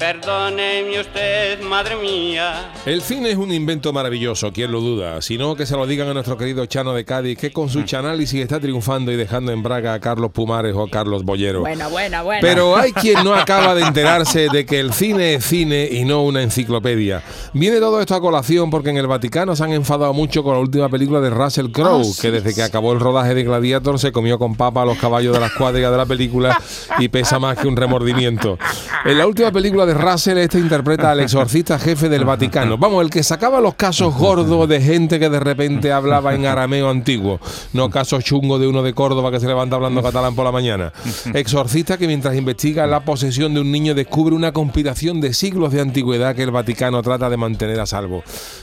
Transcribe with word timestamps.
Perdóneme 0.00 0.98
usted, 0.98 1.60
madre 1.60 1.94
mía. 1.94 2.72
El 2.86 3.02
cine 3.02 3.32
es 3.32 3.36
un 3.36 3.52
invento 3.52 3.92
maravilloso, 3.92 4.50
¿quién 4.50 4.72
lo 4.72 4.80
duda? 4.80 5.20
Si 5.20 5.36
no, 5.36 5.56
que 5.56 5.66
se 5.66 5.76
lo 5.76 5.86
digan 5.86 6.08
a 6.08 6.14
nuestro 6.14 6.38
querido 6.38 6.64
Chano 6.64 6.94
de 6.94 7.04
Cádiz, 7.04 7.36
que 7.36 7.52
con 7.52 7.68
su 7.68 7.82
chanálisis 7.82 8.40
está 8.40 8.58
triunfando 8.58 9.12
y 9.12 9.16
dejando 9.16 9.52
en 9.52 9.62
braga 9.62 9.92
a 9.92 10.00
Carlos 10.00 10.30
Pumares 10.32 10.74
o 10.74 10.84
a 10.84 10.88
Carlos 10.88 11.22
Bollero. 11.22 11.60
Buena, 11.60 11.88
buena, 11.88 12.22
buena. 12.22 12.40
Pero 12.40 12.78
hay 12.78 12.92
quien 12.92 13.22
no 13.22 13.34
acaba 13.34 13.74
de 13.74 13.82
enterarse 13.82 14.48
de 14.50 14.64
que 14.64 14.80
el 14.80 14.94
cine 14.94 15.34
es 15.34 15.44
cine 15.44 15.86
y 15.92 16.04
no 16.06 16.22
una 16.22 16.40
enciclopedia. 16.42 17.22
Viene 17.52 17.78
todo 17.78 18.00
esto 18.00 18.14
a 18.14 18.22
colación 18.22 18.70
porque 18.70 18.88
en 18.88 18.96
el 18.96 19.06
Vaticano 19.06 19.54
se 19.54 19.64
han 19.64 19.72
enfadado 19.74 20.14
mucho 20.14 20.42
con 20.42 20.54
la 20.54 20.60
última 20.60 20.88
película 20.88 21.20
de 21.20 21.28
Russell 21.28 21.70
Crowe, 21.72 22.00
Ah, 22.00 22.04
sí, 22.04 22.22
que 22.22 22.30
desde 22.30 22.48
que 22.48 22.54
sí. 22.54 22.60
acabó 22.62 22.94
el 22.94 23.00
rodaje 23.00 23.34
de 23.34 23.42
Gladiator 23.44 23.98
se 23.98 24.12
comió 24.12 24.38
con 24.38 24.56
papa 24.56 24.80
a 24.80 24.86
los 24.86 24.96
caballos 24.96 25.34
de 25.34 25.40
la 25.40 25.48
escuadra 25.48 25.90
de 25.90 25.96
la 25.98 26.06
película 26.06 26.58
y 26.98 27.08
pesa 27.08 27.38
más 27.38 27.58
que 27.58 27.68
un 27.68 27.76
remordimiento. 27.76 28.58
En 29.04 29.18
la 29.18 29.26
última 29.26 29.52
película 29.52 29.84
de 29.84 29.89
Russell, 29.94 30.38
este 30.38 30.58
interpreta 30.58 31.10
al 31.10 31.20
exorcista 31.20 31.78
jefe 31.78 32.08
del 32.08 32.24
Vaticano. 32.24 32.78
Vamos, 32.78 33.04
el 33.04 33.10
que 33.10 33.22
sacaba 33.22 33.60
los 33.60 33.74
casos 33.74 34.14
gordos 34.14 34.68
de 34.68 34.80
gente 34.80 35.18
que 35.18 35.28
de 35.28 35.40
repente 35.40 35.92
hablaba 35.92 36.34
en 36.34 36.46
arameo 36.46 36.90
antiguo, 36.90 37.40
no 37.72 37.90
casos 37.90 38.24
chungos 38.24 38.60
de 38.60 38.66
uno 38.66 38.82
de 38.82 38.94
Córdoba 38.94 39.30
que 39.30 39.40
se 39.40 39.46
levanta 39.46 39.76
hablando 39.76 40.02
catalán 40.02 40.34
por 40.34 40.44
la 40.44 40.52
mañana. 40.52 40.92
Exorcista 41.34 41.98
que 41.98 42.06
mientras 42.06 42.36
investiga 42.36 42.86
la 42.86 43.04
posesión 43.04 43.54
de 43.54 43.60
un 43.60 43.70
niño 43.70 43.94
descubre 43.94 44.34
una 44.34 44.52
conspiración 44.52 45.20
de 45.20 45.34
siglos 45.34 45.72
de 45.72 45.80
antigüedad 45.80 46.34
que 46.34 46.42
el 46.42 46.50
Vaticano 46.50 47.02
trata 47.02 47.30
de 47.30 47.36
mantener 47.36 47.80
a 47.80 47.86
salvo. 47.86 48.22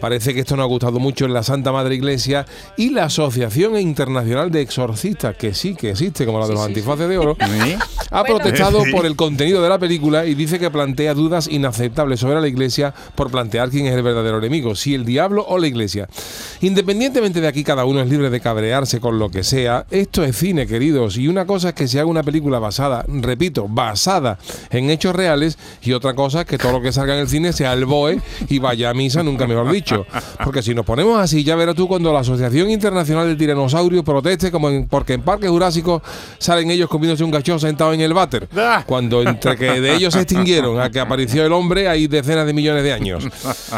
Parece 0.00 0.34
que 0.34 0.40
esto 0.40 0.56
no 0.56 0.62
ha 0.62 0.66
gustado 0.66 0.98
mucho 0.98 1.24
en 1.24 1.32
la 1.32 1.42
Santa 1.42 1.72
Madre 1.72 1.94
Iglesia 1.94 2.46
y 2.76 2.90
la 2.90 3.04
Asociación 3.04 3.78
Internacional 3.78 4.50
de 4.50 4.60
Exorcistas, 4.60 5.36
que 5.36 5.54
sí 5.54 5.74
que 5.74 5.90
existe, 5.90 6.26
como 6.26 6.38
la 6.38 6.46
de 6.46 6.54
los 6.54 6.64
antifaces 6.64 7.08
de 7.08 7.18
oro, 7.18 7.36
ha 8.10 8.24
protestado 8.24 8.82
por 8.92 9.06
el 9.06 9.16
contenido 9.16 9.62
de 9.62 9.68
la 9.68 9.78
película 9.78 10.24
y 10.26 10.34
dice 10.34 10.58
que 10.58 10.70
plantea 10.70 11.07
dudas 11.14 11.48
inaceptables 11.50 12.20
sobre 12.20 12.40
la 12.40 12.48
iglesia 12.48 12.94
por 13.14 13.30
plantear 13.30 13.70
quién 13.70 13.86
es 13.86 13.94
el 13.94 14.02
verdadero 14.02 14.38
enemigo, 14.38 14.74
si 14.74 14.94
el 14.94 15.04
diablo 15.04 15.44
o 15.48 15.58
la 15.58 15.66
iglesia. 15.66 16.08
Independientemente 16.60 17.40
de 17.40 17.48
aquí, 17.48 17.62
cada 17.64 17.84
uno 17.84 18.00
es 18.00 18.08
libre 18.08 18.30
de 18.30 18.40
cabrearse 18.40 19.00
con 19.00 19.18
lo 19.18 19.30
que 19.30 19.44
sea. 19.44 19.86
Esto 19.90 20.24
es 20.24 20.36
cine, 20.36 20.66
queridos, 20.66 21.16
y 21.16 21.28
una 21.28 21.46
cosa 21.46 21.68
es 21.70 21.74
que 21.74 21.86
se 21.88 21.98
haga 22.00 22.08
una 22.08 22.22
película 22.22 22.58
basada, 22.58 23.04
repito, 23.08 23.66
basada 23.68 24.38
en 24.70 24.90
hechos 24.90 25.14
reales, 25.14 25.58
y 25.82 25.92
otra 25.92 26.14
cosa 26.14 26.40
es 26.40 26.46
que 26.46 26.58
todo 26.58 26.72
lo 26.72 26.80
que 26.82 26.92
salga 26.92 27.14
en 27.14 27.20
el 27.20 27.28
cine 27.28 27.52
sea 27.52 27.72
el 27.72 27.84
BOE 27.84 28.20
y 28.48 28.58
vaya 28.58 28.90
a 28.90 28.94
misa, 28.94 29.22
nunca 29.22 29.46
mejor 29.46 29.70
dicho. 29.70 30.06
Porque 30.44 30.62
si 30.62 30.74
nos 30.74 30.84
ponemos 30.84 31.18
así, 31.18 31.44
ya 31.44 31.54
verás 31.56 31.74
tú 31.76 31.86
cuando 31.88 32.12
la 32.12 32.20
Asociación 32.20 32.70
Internacional 32.70 33.26
del 33.28 33.36
Tiranosaurio 33.36 34.02
proteste 34.02 34.50
como 34.50 34.68
en- 34.70 34.88
porque 34.88 35.14
en 35.14 35.22
Parque 35.22 35.48
Jurásico 35.48 36.02
salen 36.38 36.70
ellos 36.70 36.88
comiéndose 36.88 37.24
un 37.24 37.30
gachón 37.30 37.60
sentado 37.60 37.92
en 37.92 38.00
el 38.00 38.12
váter. 38.14 38.48
Cuando 38.86 39.22
entre 39.22 39.56
que 39.56 39.80
de 39.80 39.94
ellos 39.94 40.14
se 40.14 40.20
extinguieron 40.20 40.80
a 40.80 40.90
que 40.90 40.97
apareció 41.00 41.44
el 41.44 41.52
hombre 41.52 41.88
hay 41.88 42.06
decenas 42.06 42.46
de 42.46 42.52
millones 42.52 42.82
de 42.82 42.92
años. 42.92 43.24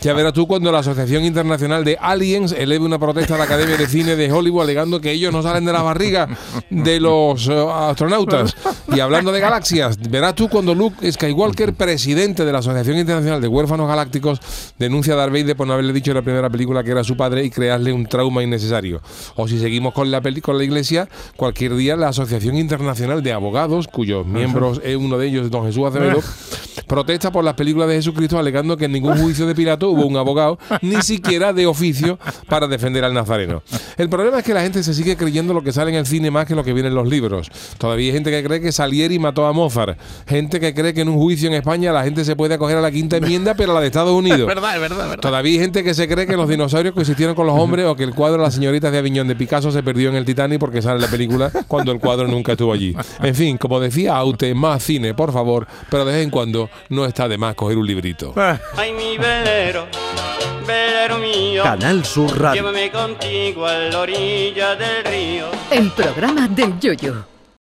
Ya 0.00 0.12
verás 0.12 0.32
tú 0.32 0.46
cuando 0.46 0.70
la 0.70 0.80
Asociación 0.80 1.24
Internacional 1.24 1.84
de 1.84 1.96
Aliens 2.00 2.52
eleve 2.52 2.84
una 2.84 2.98
protesta 2.98 3.36
a 3.36 3.38
la 3.38 3.44
Academia 3.44 3.76
de 3.76 3.86
Cine 3.86 4.16
de 4.16 4.30
Hollywood 4.30 4.62
alegando 4.62 5.00
que 5.00 5.12
ellos 5.12 5.32
no 5.32 5.42
salen 5.42 5.64
de 5.64 5.72
la 5.72 5.82
barriga 5.82 6.28
de 6.68 7.00
los 7.00 7.48
eh, 7.48 7.66
astronautas. 7.72 8.54
Y 8.94 9.00
hablando 9.00 9.32
de 9.32 9.40
galaxias, 9.40 9.98
verás 10.10 10.34
tú 10.34 10.48
cuando 10.48 10.74
Luke 10.74 11.10
Skywalker, 11.10 11.74
presidente 11.74 12.44
de 12.44 12.52
la 12.52 12.58
Asociación 12.58 12.98
Internacional 12.98 13.40
de 13.40 13.48
Huérfanos 13.48 13.88
Galácticos, 13.88 14.40
denuncia 14.78 15.14
a 15.14 15.16
Darth 15.16 15.32
Vader 15.32 15.56
por 15.56 15.66
no 15.66 15.74
haberle 15.74 15.92
dicho 15.92 16.10
en 16.10 16.16
la 16.16 16.22
primera 16.22 16.50
película 16.50 16.82
que 16.82 16.90
era 16.90 17.04
su 17.04 17.16
padre 17.16 17.44
y 17.44 17.50
crearle 17.50 17.92
un 17.92 18.06
trauma 18.06 18.42
innecesario. 18.42 19.00
O 19.36 19.48
si 19.48 19.58
seguimos 19.58 19.94
con 19.94 20.10
la 20.10 20.20
peli 20.20 20.40
con 20.40 20.58
la 20.58 20.64
iglesia, 20.64 21.08
cualquier 21.36 21.74
día 21.76 21.96
la 21.96 22.08
Asociación 22.08 22.56
Internacional 22.56 23.22
de 23.22 23.32
Abogados, 23.32 23.88
cuyos 23.88 24.26
miembros 24.26 24.80
es 24.84 24.96
uno 24.96 25.18
de 25.18 25.28
ellos, 25.28 25.50
don 25.50 25.66
Jesús 25.66 25.84
Acevedo, 25.86 26.20
protesta 26.94 27.32
por 27.32 27.42
las 27.42 27.54
películas 27.54 27.88
de 27.88 27.96
Jesucristo 27.96 28.38
alegando 28.38 28.76
que 28.76 28.84
en 28.84 28.92
ningún 28.92 29.18
juicio 29.18 29.48
de 29.48 29.54
Pilato 29.56 29.90
hubo 29.90 30.06
un 30.06 30.16
abogado, 30.16 30.60
ni 30.80 31.02
siquiera 31.02 31.52
de 31.52 31.66
oficio, 31.66 32.20
para 32.48 32.68
defender 32.68 33.02
al 33.02 33.12
nazareno. 33.12 33.64
El 33.96 34.08
problema 34.08 34.38
es 34.38 34.44
que 34.44 34.54
la 34.54 34.62
gente 34.62 34.80
se 34.84 34.94
sigue 34.94 35.16
creyendo 35.16 35.52
lo 35.52 35.64
que 35.64 35.72
sale 35.72 35.90
en 35.90 35.96
el 35.96 36.06
cine 36.06 36.30
más 36.30 36.46
que 36.46 36.54
lo 36.54 36.62
que 36.62 36.72
viene 36.72 36.90
en 36.90 36.94
los 36.94 37.08
libros. 37.08 37.50
Todavía 37.78 38.06
hay 38.06 38.12
gente 38.12 38.30
que 38.30 38.44
cree 38.44 38.60
que 38.60 38.70
Salieri 38.70 39.18
mató 39.18 39.44
a 39.44 39.52
Mozart. 39.52 39.98
Gente 40.28 40.60
que 40.60 40.72
cree 40.72 40.94
que 40.94 41.00
en 41.00 41.08
un 41.08 41.16
juicio 41.16 41.48
en 41.48 41.54
España 41.54 41.92
la 41.92 42.04
gente 42.04 42.24
se 42.24 42.36
puede 42.36 42.54
acoger 42.54 42.76
a 42.76 42.80
la 42.80 42.92
quinta 42.92 43.16
enmienda, 43.16 43.54
pero 43.54 43.72
a 43.72 43.74
la 43.74 43.80
de 43.80 43.88
Estados 43.88 44.12
Unidos. 44.12 44.42
Es 44.42 44.46
verdad, 44.46 44.76
es 44.76 44.80
verdad, 44.80 45.00
es 45.00 45.10
verdad. 45.10 45.20
Todavía 45.20 45.52
hay 45.52 45.58
gente 45.58 45.82
que 45.82 45.94
se 45.94 46.06
cree 46.06 46.28
que 46.28 46.36
los 46.36 46.48
dinosaurios 46.48 46.94
coexistieron 46.94 47.34
con 47.34 47.48
los 47.48 47.58
hombres 47.58 47.86
o 47.86 47.96
que 47.96 48.04
el 48.04 48.14
cuadro 48.14 48.36
de 48.36 48.44
las 48.44 48.54
señoritas 48.54 48.92
de 48.92 48.98
Aviñón 48.98 49.26
de 49.26 49.34
Picasso 49.34 49.72
se 49.72 49.82
perdió 49.82 50.10
en 50.10 50.14
el 50.14 50.24
Titanic 50.24 50.60
porque 50.60 50.80
sale 50.80 50.96
en 50.96 51.02
la 51.02 51.08
película 51.08 51.50
cuando 51.66 51.90
el 51.90 51.98
cuadro 51.98 52.28
nunca 52.28 52.52
estuvo 52.52 52.72
allí. 52.72 52.94
En 53.20 53.34
fin, 53.34 53.58
como 53.58 53.80
decía 53.80 54.14
Aute, 54.14 54.54
más 54.54 54.84
cine, 54.84 55.12
por 55.12 55.32
favor, 55.32 55.66
pero 55.90 56.04
de 56.04 56.12
vez 56.12 56.22
en 56.22 56.30
cuando 56.30 56.70
no 56.88 57.04
está 57.04 57.28
de 57.28 57.38
más 57.38 57.54
coger 57.54 57.78
un 57.78 57.86
librito. 57.86 58.34
Ay, 58.76 58.92
mi 58.92 59.16
velero, 59.18 59.86
velero 60.66 61.18
mío. 61.18 61.62
Canal 61.62 62.04
Sur 62.04 62.38
Radio. 62.40 62.62
Llévame 62.62 62.90
contigo 62.90 63.66
a 63.66 63.74
la 63.74 63.98
orilla 64.00 64.76
del 64.76 65.04
río. 65.04 65.46
El 65.70 65.90
programa 65.90 66.48
del 66.48 66.78
Yoyo. 66.78 67.33